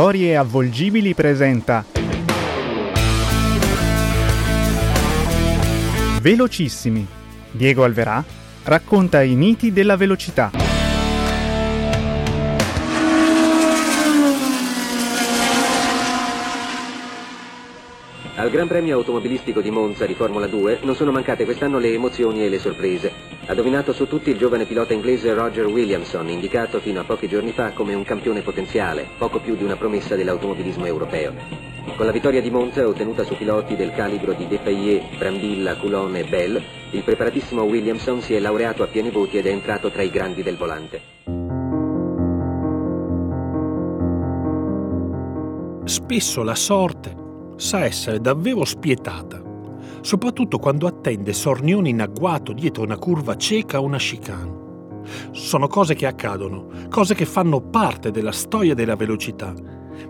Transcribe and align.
Storie 0.00 0.34
avvolgibili 0.34 1.12
presenta 1.12 1.84
Velocissimi. 6.22 7.06
Diego 7.50 7.84
Alverà 7.84 8.24
racconta 8.64 9.20
i 9.20 9.34
miti 9.34 9.74
della 9.74 9.96
velocità. 9.96 10.52
Al 18.36 18.48
Gran 18.48 18.68
Premio 18.68 18.96
Automobilistico 18.96 19.60
di 19.60 19.70
Monza 19.70 20.06
di 20.06 20.14
Formula 20.14 20.46
2 20.46 20.78
non 20.80 20.94
sono 20.94 21.12
mancate 21.12 21.44
quest'anno 21.44 21.78
le 21.78 21.92
emozioni 21.92 22.42
e 22.42 22.48
le 22.48 22.58
sorprese. 22.58 23.39
Ha 23.50 23.54
dominato 23.54 23.92
su 23.92 24.06
tutti 24.06 24.30
il 24.30 24.38
giovane 24.38 24.64
pilota 24.64 24.92
inglese 24.92 25.34
Roger 25.34 25.66
Williamson, 25.66 26.28
indicato 26.28 26.78
fino 26.78 27.00
a 27.00 27.02
pochi 27.02 27.26
giorni 27.26 27.50
fa 27.50 27.72
come 27.72 27.94
un 27.94 28.04
campione 28.04 28.42
potenziale, 28.42 29.08
poco 29.18 29.40
più 29.40 29.56
di 29.56 29.64
una 29.64 29.74
promessa 29.74 30.14
dell'automobilismo 30.14 30.86
europeo. 30.86 31.32
Con 31.96 32.06
la 32.06 32.12
vittoria 32.12 32.40
di 32.40 32.48
Monza 32.48 32.86
ottenuta 32.86 33.24
su 33.24 33.36
piloti 33.36 33.74
del 33.74 33.92
calibro 33.92 34.34
di 34.34 34.46
Depailler, 34.46 35.02
Brambilla, 35.18 35.76
Coulon 35.78 36.14
e 36.14 36.24
Bell, 36.26 36.62
il 36.92 37.02
preparatissimo 37.02 37.62
Williamson 37.62 38.20
si 38.20 38.34
è 38.34 38.38
laureato 38.38 38.84
a 38.84 38.86
pieni 38.86 39.10
voti 39.10 39.38
ed 39.38 39.46
è 39.46 39.50
entrato 39.50 39.90
tra 39.90 40.02
i 40.02 40.10
grandi 40.10 40.44
del 40.44 40.56
volante. 40.56 41.00
Spesso 45.86 46.44
la 46.44 46.54
sorte 46.54 47.16
sa 47.56 47.84
essere 47.84 48.20
davvero 48.20 48.64
spietata, 48.64 49.42
soprattutto 50.00 50.58
quando 50.58 50.86
attende 50.86 51.32
sornione 51.32 51.88
in 51.88 52.00
agguato 52.00 52.52
dietro 52.52 52.82
una 52.82 52.98
curva 52.98 53.36
cieca 53.36 53.80
o 53.80 53.84
una 53.84 53.98
chicane. 53.98 54.68
Sono 55.32 55.66
cose 55.66 55.94
che 55.94 56.06
accadono, 56.06 56.68
cose 56.88 57.14
che 57.14 57.24
fanno 57.24 57.60
parte 57.60 58.10
della 58.10 58.32
storia 58.32 58.74
della 58.74 58.96
velocità, 58.96 59.54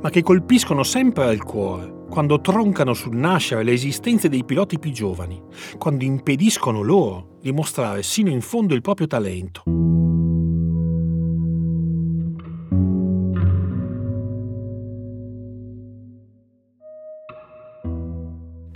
ma 0.00 0.11
che 0.11 0.22
colpiscono 0.22 0.83
sempre 0.83 1.24
al 1.24 1.42
cuore, 1.42 2.05
quando 2.08 2.41
troncano 2.41 2.92
sul 2.92 3.16
nascere 3.16 3.62
le 3.62 3.72
esistenze 3.72 4.28
dei 4.28 4.44
piloti 4.44 4.78
più 4.78 4.91
giovani, 4.91 5.41
quando 5.78 6.05
impediscono 6.05 6.83
loro 6.83 7.38
di 7.41 7.52
mostrare 7.52 8.02
sino 8.02 8.30
in 8.30 8.41
fondo 8.41 8.74
il 8.74 8.80
proprio 8.83 9.06
talento. 9.06 9.62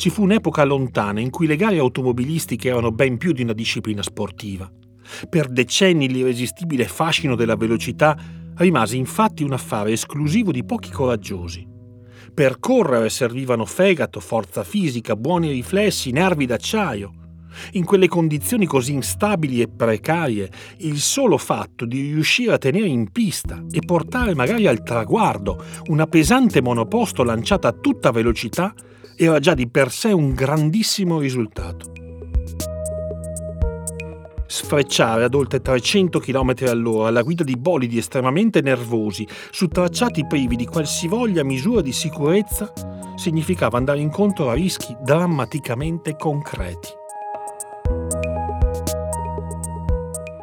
Ci 0.05 0.11
fu 0.11 0.21
un'epoca 0.21 0.65
lontana 0.65 1.21
in 1.21 1.31
cui 1.31 1.47
le 1.47 1.57
gare 1.57 1.79
automobilistiche 1.79 2.69
erano 2.69 2.93
ben 2.93 3.17
più 3.17 3.33
di 3.33 3.41
una 3.41 3.55
disciplina 3.55 4.03
sportiva. 4.03 4.71
Per 5.31 5.49
decenni 5.49 6.11
l'irresistibile 6.11 6.85
fascino 6.85 7.35
della 7.35 7.57
velocità 7.57 8.15
rimase 8.57 8.97
infatti 8.97 9.43
un 9.43 9.55
affare 9.55 9.93
esclusivo 9.93 10.53
di 10.53 10.63
pochi 10.63 10.91
coraggiosi. 10.91 11.67
Per 12.35 12.59
correre 12.61 13.09
servivano 13.09 13.65
fegato, 13.65 14.21
forza 14.21 14.63
fisica, 14.63 15.17
buoni 15.17 15.51
riflessi, 15.51 16.11
nervi 16.11 16.45
d'acciaio. 16.45 17.13
In 17.73 17.87
quelle 17.87 18.07
condizioni 18.07 18.67
così 18.67 18.93
instabili 18.93 19.63
e 19.63 19.69
precarie, 19.69 20.51
il 20.81 20.99
solo 20.99 21.39
fatto 21.39 21.87
di 21.87 22.03
riuscire 22.03 22.53
a 22.53 22.59
tenere 22.59 22.89
in 22.89 23.11
pista 23.11 23.65
e 23.71 23.79
portare 23.81 24.35
magari 24.35 24.67
al 24.67 24.83
traguardo 24.83 25.65
una 25.87 26.07
pesante 26.07 26.61
monoposto 26.61 27.23
lanciata 27.23 27.69
a 27.69 27.73
tutta 27.73 28.11
velocità 28.11 28.75
era 29.17 29.39
già 29.39 29.55
di 29.55 29.69
per 29.69 29.91
sé 29.91 30.13
un 30.13 30.35
grandissimo 30.35 31.19
risultato. 31.19 31.93
Sfrecciare 34.47 35.25
ad 35.25 35.35
oltre 35.35 35.61
300 35.61 36.19
km 36.21 36.55
all'ora 36.69 37.09
alla 37.09 37.23
guida 37.23 37.45
di 37.45 37.57
bolidi 37.57 37.99
estremamente 37.99 38.61
nervosi 38.61 39.27
su 39.51 39.69
tracciati 39.69 40.27
privi 40.27 40.57
di 40.57 40.67
qualsivoglia 40.67 41.43
misura 41.43 41.81
di 41.81 41.93
sicurezza 41.93 42.73
significava 43.17 43.79
andare 43.79 44.01
incontro 44.01 44.51
a 44.51 44.55
rischi 44.55 44.97
drammaticamente 45.01 46.17
concreti. 46.17 46.89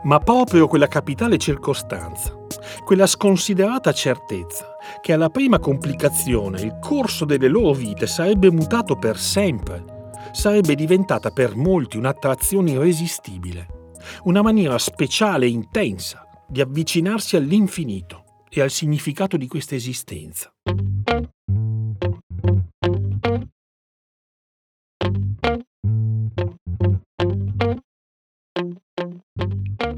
Ma 0.04 0.20
proprio 0.20 0.68
quella 0.68 0.88
capitale 0.88 1.38
circostanza, 1.38 2.36
quella 2.84 3.06
sconsiderata 3.06 3.94
certezza 3.94 4.71
che 5.00 5.14
alla 5.14 5.30
prima 5.30 5.60
complicazione 5.60 6.62
il 6.62 6.78
corso 6.82 7.26
delle 7.26 7.48
loro 7.48 7.74
vite 7.74 8.08
sarebbe 8.08 8.52
mutato 8.52 8.98
per 8.98 9.18
sempre, 9.18 9.84
sarebbe 10.32 10.76
diventata 10.76 11.32
per 11.32 11.56
molti 11.56 11.98
un'attrazione 11.98 12.72
irresistibile, 12.72 13.94
una 14.24 14.42
maniera 14.42 14.78
speciale 14.78 15.46
e 15.46 15.50
intensa 15.50 16.26
di 16.48 16.60
avvicinarsi 16.60 17.38
all'infinito 17.38 18.24
e 18.50 18.62
al 18.62 18.70
significato 18.70 19.38
di 19.38 19.48
questa 19.48 19.76
esistenza. 19.76 20.52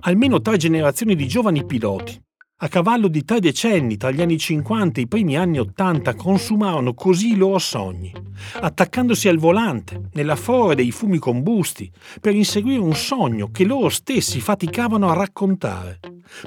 Almeno 0.05 0.41
tre 0.41 0.57
generazioni 0.57 1.15
di 1.15 1.27
giovani 1.27 1.65
piloti, 1.65 2.21
a 2.63 2.69
cavallo 2.69 3.09
di 3.09 3.25
tre 3.25 3.41
decenni 3.41 3.97
tra 3.97 4.09
gli 4.09 4.21
anni 4.21 4.37
50 4.37 4.99
e 4.99 5.03
i 5.03 5.07
primi 5.07 5.35
anni 5.35 5.59
80, 5.59 6.15
consumarono 6.15 6.93
così 6.93 7.33
i 7.33 7.35
loro 7.35 7.59
sogni, 7.59 8.13
attaccandosi 8.53 9.27
al 9.27 9.37
volante, 9.37 10.09
nella 10.13 10.37
fora 10.37 10.73
dei 10.73 10.91
fumi 10.91 11.17
combusti, 11.17 11.91
per 12.21 12.33
inseguire 12.33 12.79
un 12.79 12.95
sogno 12.95 13.49
che 13.51 13.65
loro 13.65 13.89
stessi 13.89 14.39
faticavano 14.39 15.09
a 15.09 15.13
raccontare, 15.13 15.99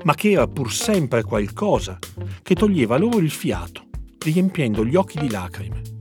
ma 0.04 0.14
che 0.14 0.30
era 0.30 0.46
pur 0.46 0.72
sempre 0.72 1.22
qualcosa 1.22 1.98
che 2.42 2.54
toglieva 2.54 2.96
loro 2.96 3.18
il 3.18 3.30
fiato, 3.30 3.84
riempiendo 4.18 4.86
gli 4.86 4.96
occhi 4.96 5.18
di 5.18 5.28
lacrime. 5.28 5.95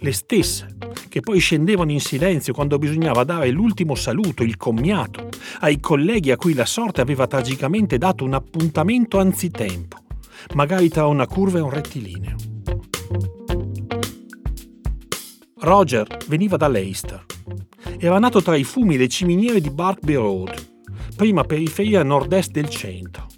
Le 0.00 0.12
stesse 0.12 0.76
che 1.08 1.20
poi 1.20 1.38
scendevano 1.38 1.92
in 1.92 2.00
silenzio 2.00 2.52
quando 2.52 2.78
bisognava 2.78 3.24
dare 3.24 3.50
l'ultimo 3.50 3.94
saluto, 3.94 4.42
il 4.42 4.56
commiato, 4.56 5.28
ai 5.60 5.78
colleghi 5.78 6.30
a 6.32 6.36
cui 6.36 6.54
la 6.54 6.64
sorte 6.64 7.00
aveva 7.00 7.26
tragicamente 7.26 7.98
dato 7.98 8.24
un 8.24 8.34
appuntamento 8.34 9.18
anzitempo, 9.18 9.98
magari 10.54 10.88
tra 10.88 11.06
una 11.06 11.26
curva 11.26 11.58
e 11.58 11.62
un 11.62 11.70
rettilineo. 11.70 12.36
Roger 15.58 16.06
veniva 16.26 16.56
da 16.56 16.68
Leicester. 16.68 17.24
Era 17.98 18.18
nato 18.18 18.42
tra 18.42 18.56
i 18.56 18.64
fumi 18.64 18.96
e 18.96 18.98
le 18.98 19.08
ciminiere 19.08 19.60
di 19.60 19.70
Barkby 19.70 20.14
Road, 20.14 20.52
prima 21.16 21.44
periferia 21.44 22.02
nord-est 22.02 22.50
del 22.50 22.68
centro 22.68 23.28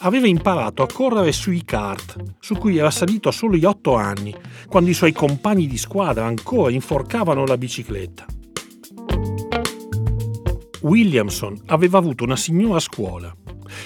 aveva 0.00 0.26
imparato 0.26 0.82
a 0.82 0.86
correre 0.86 1.32
sui 1.32 1.64
kart, 1.64 2.16
su 2.38 2.54
cui 2.54 2.76
era 2.76 2.90
salito 2.90 3.28
a 3.28 3.32
soli 3.32 3.64
otto 3.64 3.94
anni, 3.94 4.34
quando 4.68 4.90
i 4.90 4.94
suoi 4.94 5.12
compagni 5.12 5.66
di 5.66 5.76
squadra 5.76 6.24
ancora 6.24 6.70
inforcavano 6.70 7.44
la 7.44 7.58
bicicletta. 7.58 8.26
Williamson 10.82 11.60
aveva 11.66 11.98
avuto 11.98 12.24
una 12.24 12.36
signora 12.36 12.78
scuola. 12.78 13.34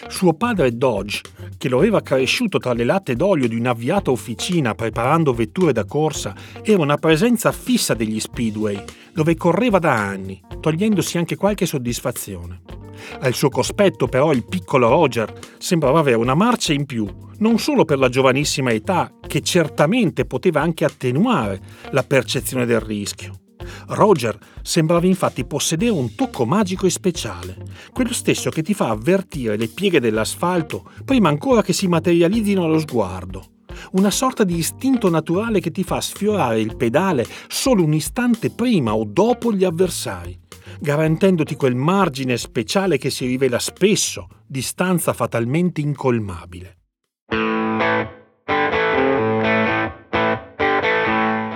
Suo 0.09 0.35
padre 0.35 0.77
Dodge, 0.77 1.21
che 1.59 1.69
lo 1.69 1.79
aveva 1.79 2.01
cresciuto 2.01 2.59
tra 2.59 2.73
le 2.73 2.85
latte 2.85 3.17
d'olio 3.17 3.49
di 3.49 3.57
un'avviata 3.57 4.11
officina 4.11 4.75
preparando 4.75 5.35
vetture 5.35 5.73
da 5.73 5.85
corsa, 5.85 6.35
era 6.63 6.81
una 6.81 6.97
presenza 6.97 7.51
fissa 7.51 7.95
degli 7.95 8.21
speedway, 8.21 8.83
dove 9.13 9.37
correva 9.37 9.79
da 9.79 9.95
anni, 9.95 10.41
togliendosi 10.61 11.19
anche 11.19 11.37
qualche 11.37 11.67
soddisfazione. 11.67 12.84
Al 13.21 13.35
suo 13.35 13.49
cospetto 13.49 14.07
però 14.07 14.33
il 14.33 14.45
piccolo 14.45 14.89
Roger 14.89 15.33
sembrava 15.59 16.01
avere 16.01 16.17
una 16.17 16.35
marcia 16.35 16.73
in 16.73 16.87
più, 16.87 17.07
non 17.39 17.59
solo 17.59 17.85
per 17.85 17.99
la 17.99 18.09
giovanissima 18.09 18.73
età, 18.73 19.13
che 19.27 19.43
certamente 19.43 20.25
poteva 20.25 20.61
anche 20.61 20.85
attenuare 20.85 21.61
la 21.91 22.03
percezione 22.03 22.67
del 22.67 22.81
rischio. 22.81 23.41
Roger 23.89 24.39
sembrava 24.63 25.07
infatti 25.07 25.45
possedere 25.45 25.91
un 25.91 26.15
tocco 26.15 26.45
magico 26.45 26.87
e 26.87 26.91
speciale, 26.91 27.57
quello 27.93 28.13
stesso 28.13 28.51
che 28.51 28.63
ti 28.63 28.75
fa 28.75 28.91
avvertire 28.91 29.57
le 29.57 29.69
pieghe 29.69 30.01
dell'asfalto 30.01 30.91
prima 31.05 31.29
ancora 31.29 31.63
che 31.63 31.73
si 31.73 31.87
materializzino 31.87 32.65
allo 32.65 32.79
sguardo. 32.79 33.54
Una 33.93 34.11
sorta 34.11 34.45
di 34.45 34.57
istinto 34.57 35.09
naturale 35.09 35.61
che 35.61 35.71
ti 35.71 35.85
fa 35.85 36.01
sfiorare 36.01 36.61
il 36.61 36.77
pedale 36.77 37.27
solo 37.49 37.85
un 37.85 37.95
istante 37.95 38.51
prima 38.51 38.95
o 38.95 39.05
dopo 39.05 39.53
gli 39.53 39.65
avversari 39.65 40.43
garantendoti 40.81 41.55
quel 41.57 41.75
margine 41.75 42.37
speciale 42.37 42.99
che 42.99 43.11
si 43.11 43.27
rivela 43.27 43.59
spesso 43.59 44.29
distanza 44.47 45.13
fatalmente 45.13 45.81
incolmabile. 45.81 46.79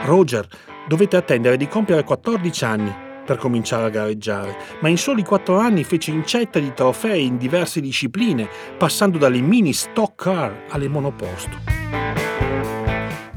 Roger 0.04 0.48
dovette 0.86 1.16
attendere 1.16 1.58
di 1.58 1.68
compiere 1.68 2.02
14 2.02 2.64
anni 2.64 2.94
per 3.26 3.36
cominciare 3.36 3.84
a 3.84 3.90
gareggiare, 3.90 4.56
ma 4.80 4.88
in 4.88 4.96
soli 4.96 5.22
4 5.22 5.58
anni 5.58 5.84
fece 5.84 6.12
incetta 6.12 6.58
di 6.58 6.72
trofei 6.72 7.26
in 7.26 7.36
diverse 7.36 7.82
discipline, 7.82 8.48
passando 8.78 9.18
dalle 9.18 9.42
mini 9.42 9.74
stock 9.74 10.14
car 10.22 10.64
alle 10.70 10.88
monoposto. 10.88 11.77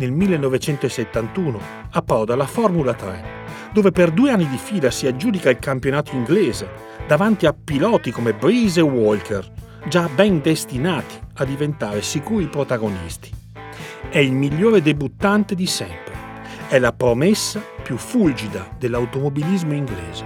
Nel 0.02 0.12
1971 0.14 1.60
approda 1.92 2.36
la 2.36 2.48
Formula 2.48 2.96
3 2.96 3.70
dove 3.72 3.92
per 3.92 4.10
due 4.10 4.32
anni 4.32 4.48
di 4.48 4.58
fila 4.58 4.90
si 4.90 5.06
aggiudica 5.06 5.52
il 5.52 5.60
campionato 5.60 6.16
inglese, 6.16 6.68
davanti 7.06 7.46
a 7.46 7.54
piloti 7.54 8.10
come 8.10 8.34
Breeze 8.34 8.80
e 8.80 8.84
Walker, 8.84 9.48
già 9.88 10.10
ben 10.10 10.42
destinati 10.42 11.20
a 11.36 11.46
diventare 11.46 12.02
sicuri 12.02 12.48
protagonisti. 12.48 13.30
È 14.10 14.18
il 14.18 14.34
migliore 14.34 14.82
debuttante 14.82 15.54
di 15.54 15.68
sempre. 15.68 16.14
È 16.68 16.80
la 16.80 16.92
promessa 16.92 17.62
più 17.84 17.96
fulgida 17.96 18.76
dell'automobilismo 18.80 19.74
inglese. 19.74 20.26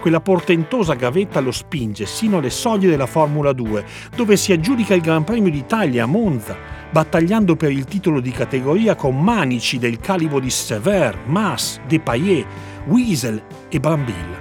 Quella 0.00 0.20
portentosa 0.20 0.94
gavetta 0.94 1.38
lo 1.38 1.52
spinge 1.52 2.06
sino 2.06 2.38
alle 2.38 2.50
soglie 2.50 2.90
della 2.90 3.06
Formula 3.06 3.52
2, 3.52 3.84
dove 4.16 4.36
si 4.36 4.50
aggiudica 4.50 4.94
il 4.94 5.00
Gran 5.00 5.22
Premio 5.22 5.52
d'Italia 5.52 6.02
a 6.02 6.06
Monza, 6.06 6.80
battagliando 6.92 7.56
per 7.56 7.70
il 7.70 7.86
titolo 7.86 8.20
di 8.20 8.30
categoria 8.30 8.94
con 8.94 9.18
manici 9.18 9.78
del 9.78 9.98
calibro 9.98 10.38
di 10.38 10.50
Sever, 10.50 11.18
Mas, 11.24 11.80
Depayet, 11.88 12.46
Wiesel 12.86 13.42
e 13.68 13.80
Brambilla. 13.80 14.38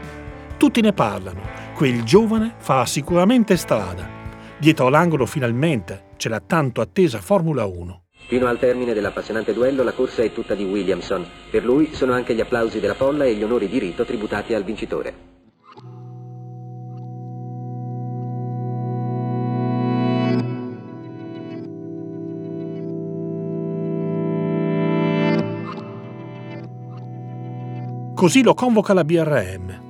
Tutti 0.58 0.82
ne 0.82 0.92
parlano. 0.92 1.42
Quel 1.74 2.04
giovane 2.04 2.54
farà 2.58 2.86
sicuramente 2.86 3.56
strada. 3.56 4.20
Dietro 4.60 4.90
l'angolo 4.90 5.26
finalmente 5.26 6.10
c'è 6.18 6.30
la 6.30 6.42
tanto 6.46 6.82
attesa 6.82 7.20
Formula 7.20 7.66
1. 7.66 8.04
Fino 8.28 8.48
al 8.48 8.60
termine 8.60 8.94
dell'appassionante 8.94 9.54
duello 9.54 9.82
la 9.84 9.94
corsa 9.94 10.22
è 10.22 10.32
tutta 10.32 10.54
di 10.54 10.66
Williamson. 10.66 11.26
Per 11.50 11.64
lui 11.64 11.94
sono 11.94 12.14
anche 12.14 12.36
gli 12.36 12.42
applausi 12.42 12.80
della 12.80 12.94
folla 12.94 13.26
e 13.26 13.34
gli 13.34 13.44
onori 13.44 13.68
di 13.68 13.80
rito 13.80 14.06
tributati 14.06 14.54
al 14.54 14.64
vincitore. 14.64 15.41
Così 28.22 28.44
lo 28.44 28.54
convoca 28.54 28.94
la 28.94 29.04
BRM. 29.04 29.82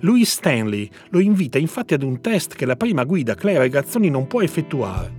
Louis 0.00 0.30
Stanley 0.30 0.88
lo 1.10 1.20
invita 1.20 1.58
infatti 1.58 1.92
ad 1.92 2.02
un 2.02 2.22
test 2.22 2.54
che 2.54 2.64
la 2.64 2.74
prima 2.74 3.04
guida 3.04 3.34
Clara 3.34 3.58
Regazzoni 3.58 4.08
non 4.08 4.26
può 4.26 4.40
effettuare. 4.40 5.12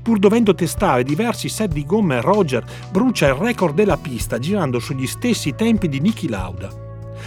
Pur 0.00 0.18
dovendo 0.18 0.54
testare 0.54 1.02
diversi 1.02 1.50
set 1.50 1.74
di 1.74 1.84
gomme, 1.84 2.22
Roger 2.22 2.64
brucia 2.90 3.26
il 3.26 3.34
record 3.34 3.74
della 3.74 3.98
pista 3.98 4.38
girando 4.38 4.78
sugli 4.78 5.06
stessi 5.06 5.54
tempi 5.54 5.90
di 5.90 6.00
Niki 6.00 6.30
Lauda. 6.30 6.70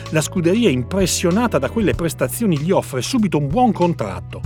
La 0.09 0.21
scuderia, 0.21 0.71
impressionata 0.71 1.59
da 1.59 1.69
quelle 1.69 1.93
prestazioni, 1.93 2.57
gli 2.57 2.71
offre 2.71 3.03
subito 3.03 3.37
un 3.37 3.49
buon 3.49 3.73
contratto, 3.73 4.41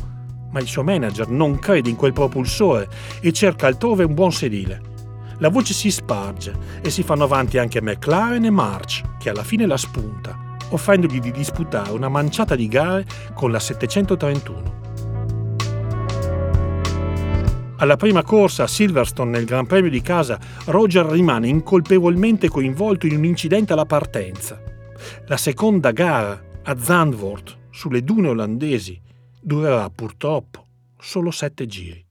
ma 0.51 0.59
il 0.59 0.68
suo 0.68 0.83
manager 0.83 1.29
non 1.29 1.57
crede 1.57 1.89
in 1.89 1.95
quel 1.95 2.12
propulsore 2.12 2.89
e 3.21 3.31
cerca 3.31 3.68
altrove 3.68 4.03
un 4.03 4.13
buon 4.13 4.33
sedile 4.33 4.95
la 5.39 5.50
voce 5.50 5.74
si 5.74 5.92
sparge 5.92 6.56
e 6.81 6.89
si 6.89 7.04
fanno 7.04 7.25
avanti 7.25 7.57
anche 7.57 7.81
McLaren 7.81 8.45
e 8.45 8.50
March, 8.50 9.04
che 9.19 9.30
alla 9.30 9.44
fine 9.44 9.66
la 9.66 9.78
spunta, 9.78 10.56
offrendogli 10.69 11.19
di 11.19 11.31
disputare 11.31 11.92
una 11.92 12.10
manciata 12.10 12.56
di 12.56 12.68
gare 12.68 13.06
con 13.34 13.51
la 13.51 13.60
731. 13.60 14.75
Alla 17.80 17.95
prima 17.95 18.24
corsa 18.24 18.63
a 18.63 18.68
Silverstone 18.68 19.30
nel 19.30 19.45
Gran 19.45 19.68
Premio 19.68 19.92
di 19.92 20.01
casa, 20.01 20.39
Roger 20.66 21.06
rimane 21.06 21.48
incolpevolmente 21.48 22.50
coinvolto 22.50 23.06
in 23.06 23.18
un 23.18 23.25
incidente 23.25 23.74
alla 23.74 23.86
partenza. 23.86 24.60
La 25.28 25.38
seconda 25.38 25.92
gara, 25.92 26.42
a 26.63 26.75
Zandvoort, 26.75 27.57
sulle 27.69 28.04
dune 28.04 28.30
olandesi, 28.30 29.00
durerà 29.39 29.92
purtroppo 29.92 30.66
solo 30.98 31.30
sette 31.30 31.68
giri. 31.68 32.06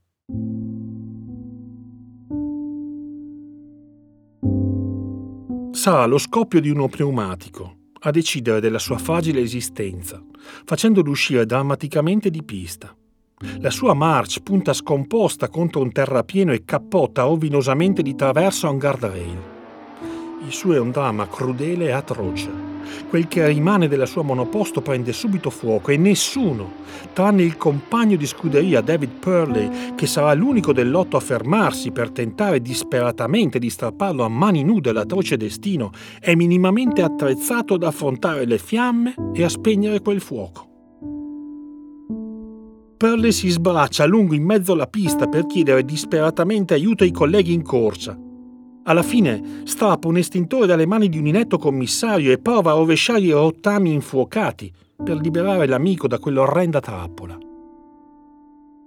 Sarà 5.86 6.04
lo 6.06 6.18
scoppio 6.18 6.58
di 6.60 6.68
uno 6.68 6.88
pneumatico 6.88 7.76
a 8.00 8.10
decidere 8.10 8.58
della 8.58 8.80
sua 8.80 8.98
fragile 8.98 9.40
esistenza, 9.40 10.20
facendolo 10.64 11.12
uscire 11.12 11.46
drammaticamente 11.46 12.28
di 12.28 12.42
pista. 12.42 12.92
La 13.60 13.70
sua 13.70 13.94
March 13.94 14.40
punta 14.42 14.72
scomposta 14.72 15.48
contro 15.48 15.82
un 15.82 15.92
terrapieno 15.92 16.50
e 16.52 16.64
cappotta 16.64 17.22
rovinosamente 17.22 18.02
di 18.02 18.16
traverso 18.16 18.66
a 18.66 18.70
un 18.70 18.78
guardrail. 18.78 19.38
Il 20.44 20.52
suo 20.52 20.74
è 20.74 20.78
un 20.80 20.90
dramma 20.90 21.28
crudele 21.28 21.84
e 21.84 21.92
atroce. 21.92 22.75
Quel 23.08 23.28
che 23.28 23.46
rimane 23.46 23.88
della 23.88 24.06
sua 24.06 24.22
monoposto 24.22 24.80
prende 24.80 25.12
subito 25.12 25.50
fuoco 25.50 25.90
e 25.90 25.96
nessuno, 25.96 26.84
tranne 27.12 27.42
il 27.42 27.56
compagno 27.56 28.16
di 28.16 28.26
scuderia 28.26 28.80
David 28.80 29.10
Purley, 29.18 29.94
che 29.94 30.06
sarà 30.06 30.32
l'unico 30.34 30.72
del 30.72 30.90
lotto 30.90 31.16
a 31.16 31.20
fermarsi 31.20 31.90
per 31.90 32.10
tentare 32.10 32.60
disperatamente 32.60 33.58
di 33.58 33.70
strapparlo 33.70 34.24
a 34.24 34.28
mani 34.28 34.64
nude 34.64 34.90
all'atroce 34.90 35.36
destino, 35.36 35.92
è 36.20 36.34
minimamente 36.34 37.02
attrezzato 37.02 37.74
ad 37.74 37.82
affrontare 37.82 38.44
le 38.44 38.58
fiamme 38.58 39.14
e 39.32 39.44
a 39.44 39.48
spegnere 39.48 40.00
quel 40.00 40.20
fuoco. 40.20 40.74
Purley 42.96 43.30
si 43.30 43.50
sbraccia 43.50 44.06
lungo 44.06 44.34
in 44.34 44.42
mezzo 44.42 44.72
alla 44.72 44.86
pista 44.86 45.28
per 45.28 45.44
chiedere 45.44 45.84
disperatamente 45.84 46.72
aiuto 46.72 47.04
ai 47.04 47.10
colleghi 47.10 47.52
in 47.52 47.62
corsa, 47.62 48.18
alla 48.86 49.02
fine 49.02 49.62
strappa 49.64 50.08
un 50.08 50.16
estintore 50.16 50.66
dalle 50.66 50.86
mani 50.86 51.08
di 51.08 51.18
un 51.18 51.26
inetto 51.26 51.58
commissario 51.58 52.32
e 52.32 52.38
prova 52.38 52.72
a 52.72 52.74
rovesciare 52.74 53.20
i 53.20 53.30
rottami 53.30 53.92
infuocati 53.92 54.72
per 55.02 55.16
liberare 55.16 55.66
l'amico 55.66 56.06
da 56.06 56.18
quell'orrenda 56.18 56.80
trappola. 56.80 57.36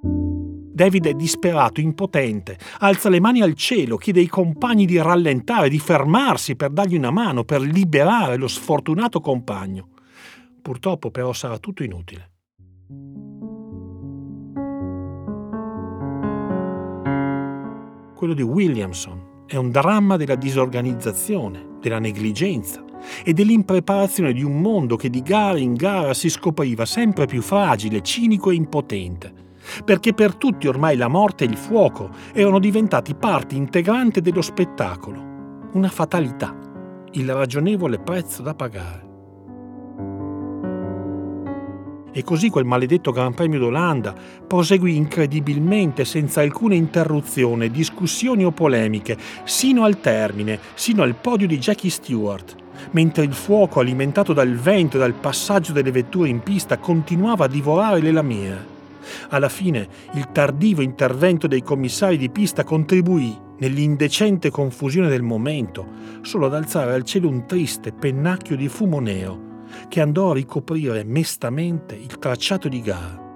David 0.01 1.07
è 1.07 1.13
disperato, 1.13 1.81
impotente, 1.81 2.57
alza 2.79 3.09
le 3.09 3.19
mani 3.19 3.41
al 3.41 3.53
cielo, 3.53 3.97
chiede 3.97 4.21
ai 4.21 4.27
compagni 4.27 4.85
di 4.85 4.97
rallentare, 4.97 5.67
di 5.67 5.79
fermarsi 5.79 6.55
per 6.55 6.69
dargli 6.69 6.95
una 6.95 7.11
mano, 7.11 7.43
per 7.43 7.59
liberare 7.59 8.37
lo 8.37 8.47
sfortunato 8.47 9.19
compagno. 9.19 9.89
Purtroppo 10.61 11.11
però 11.11 11.33
sarà 11.33 11.57
tutto 11.57 11.83
inutile. 11.83 12.31
Quello 18.15 18.33
di 18.33 18.41
Williamson 18.41 19.28
è 19.49 19.55
un 19.55 19.71
dramma 19.71 20.15
della 20.15 20.35
disorganizzazione, 20.35 21.77
della 21.81 21.97
negligenza 21.97 22.83
e 23.23 23.33
dell'impreparazione 23.33 24.31
di 24.31 24.43
un 24.43 24.61
mondo 24.61 24.95
che 24.95 25.09
di 25.09 25.23
gara 25.23 25.57
in 25.57 25.73
gara 25.73 26.13
si 26.13 26.29
scopriva 26.29 26.85
sempre 26.85 27.25
più 27.25 27.41
fragile, 27.41 28.03
cinico 28.03 28.51
e 28.51 28.55
impotente, 28.55 29.33
perché 29.83 30.13
per 30.13 30.35
tutti 30.35 30.67
ormai 30.67 30.97
la 30.97 31.07
morte 31.07 31.45
e 31.45 31.47
il 31.47 31.57
fuoco 31.57 32.11
erano 32.31 32.59
diventati 32.59 33.15
parte 33.15 33.55
integrante 33.55 34.21
dello 34.21 34.43
spettacolo, 34.43 35.19
una 35.73 35.89
fatalità, 35.89 36.55
il 37.13 37.33
ragionevole 37.33 37.97
prezzo 37.97 38.43
da 38.43 38.53
pagare. 38.53 39.08
E 42.11 42.23
così 42.23 42.49
quel 42.49 42.65
maledetto 42.65 43.11
Gran 43.11 43.33
Premio 43.33 43.59
d'Olanda 43.59 44.15
proseguì 44.47 44.95
incredibilmente 44.95 46.05
senza 46.05 46.41
alcuna 46.41 46.73
interruzione, 46.73 47.69
discussioni 47.69 48.43
o 48.43 48.51
polemiche, 48.51 49.17
sino 49.43 49.83
al 49.83 49.99
termine, 49.99 50.59
sino 50.73 51.03
al 51.03 51.15
podio 51.15 51.45
di 51.45 51.59
Jackie 51.59 51.91
Stewart, 51.91 52.55
mentre 52.91 53.23
il 53.23 53.33
fuoco 53.33 53.79
alimentato 53.79 54.33
dal 54.33 54.55
vento 54.55 54.97
e 54.97 54.99
dal 54.99 55.13
passaggio 55.13 55.71
delle 55.71 55.91
vetture 55.91 56.29
in 56.29 56.41
pista 56.41 56.79
continuava 56.79 57.45
a 57.45 57.49
divorare 57.49 58.01
le 58.01 58.11
lamiere. 58.11 58.77
Alla 59.29 59.49
fine 59.49 59.87
il 60.13 60.31
tardivo 60.31 60.81
intervento 60.81 61.47
dei 61.47 61.61
commissari 61.61 62.17
di 62.17 62.29
pista 62.29 62.63
contribuì, 62.63 63.37
nell'indecente 63.59 64.49
confusione 64.49 65.09
del 65.09 65.21
momento, 65.21 65.85
solo 66.21 66.47
ad 66.47 66.55
alzare 66.55 66.93
al 66.93 67.03
cielo 67.03 67.27
un 67.27 67.45
triste 67.45 67.91
pennacchio 67.91 68.55
di 68.55 68.67
fumo 68.67 68.99
nero 68.99 69.48
che 69.87 70.01
andò 70.01 70.31
a 70.31 70.33
ricoprire 70.33 71.03
mestamente 71.03 71.95
il 71.95 72.17
tracciato 72.17 72.67
di 72.67 72.81
gara. 72.81 73.27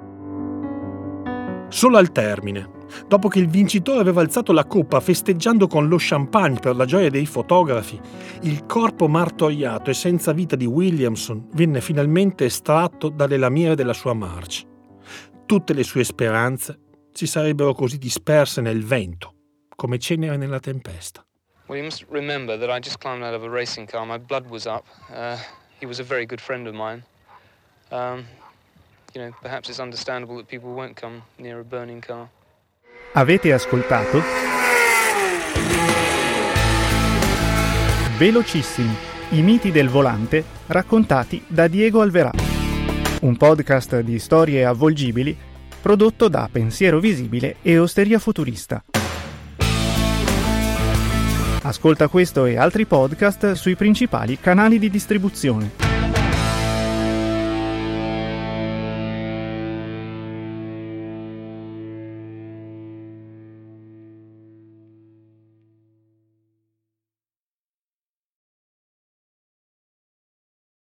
Solo 1.69 1.97
al 1.97 2.11
termine, 2.11 2.69
dopo 3.07 3.27
che 3.27 3.39
il 3.39 3.47
vincitore 3.47 3.99
aveva 3.99 4.21
alzato 4.21 4.51
la 4.51 4.65
coppa 4.65 4.99
festeggiando 4.99 5.67
con 5.67 5.87
lo 5.87 5.95
champagne 5.97 6.59
per 6.59 6.75
la 6.75 6.85
gioia 6.85 7.09
dei 7.09 7.25
fotografi, 7.25 7.99
il 8.41 8.65
corpo 8.67 9.07
martoriato 9.07 9.89
e 9.89 9.95
senza 9.95 10.33
vita 10.33 10.55
di 10.55 10.67
Williamson 10.67 11.47
venne 11.53 11.81
finalmente 11.81 12.45
estratto 12.45 13.09
dalle 13.09 13.37
lamiere 13.37 13.73
della 13.73 13.93
sua 13.93 14.13
marcia. 14.13 14.67
Tutte 15.45 15.73
le 15.73 15.83
sue 15.83 16.03
speranze 16.03 16.79
si 17.11 17.25
sarebbero 17.25 17.73
così 17.73 17.97
disperse 17.97 18.61
nel 18.61 18.83
vento, 18.83 19.33
come 19.75 19.97
cenere 19.97 20.37
nella 20.37 20.59
tempesta. 20.59 21.25
Well, 21.67 21.77
you 21.77 21.85
must 21.85 22.05
remember 22.09 22.57
that 22.59 22.69
I 22.69 22.79
just 22.79 22.99
climbed 22.99 23.23
out 23.23 23.33
of 23.33 23.43
a 23.43 23.49
racing 23.49 23.87
car. 23.87 24.05
My 24.05 24.19
blood 24.19 24.47
was 24.49 24.65
up. 24.65 24.85
Uh... 25.09 25.37
he 25.83 25.85
was 25.85 25.99
a 25.99 26.03
very 26.03 26.25
good 26.25 26.39
friend 26.39 26.65
of 26.65 26.73
mine. 26.73 27.03
Um, 27.91 28.25
you 29.13 29.21
know, 29.21 29.35
perhaps 29.41 29.67
it's 29.67 29.79
understandable 29.79 30.37
that 30.37 30.47
people 30.47 30.71
won't 30.71 30.95
come 30.95 31.23
near 31.37 31.59
a 31.59 31.63
burning 31.63 32.01
car. 32.01 32.29
Avete 33.15 33.51
ascoltato? 33.51 34.21
Velocissimi, 38.17 38.95
i 39.31 39.41
miti 39.41 39.71
del 39.71 39.89
volante 39.89 40.43
raccontati 40.67 41.43
da 41.47 41.67
Diego 41.67 42.01
Alverà. 42.01 42.31
Un 43.21 43.35
podcast 43.35 43.99
di 43.99 44.19
storie 44.19 44.65
avvolgibili 44.65 45.37
prodotto 45.81 46.29
da 46.29 46.47
Pensiero 46.49 46.99
Visibile 46.99 47.57
e 47.61 47.77
Osteria 47.77 48.19
Futurista. 48.19 48.83
Ascolta 51.65 52.10
questo 52.10 52.46
e 52.46 52.58
altri 52.58 52.86
podcast 52.86 53.53
sui 53.53 53.75
principali 53.75 54.38
canali 54.38 54.77
di 54.79 54.89
distribuzione. 54.89 55.92